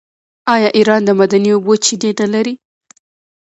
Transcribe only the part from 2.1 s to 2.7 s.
نلري؟